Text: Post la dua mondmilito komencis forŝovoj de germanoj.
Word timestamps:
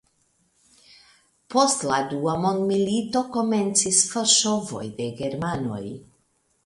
Post 1.55 1.85
la 1.91 1.99
dua 2.13 2.33
mondmilito 2.45 3.23
komencis 3.37 4.03
forŝovoj 4.15 4.85
de 5.01 5.11
germanoj. 5.21 5.83